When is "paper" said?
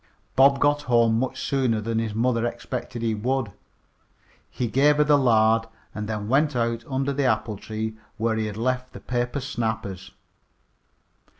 8.99-9.39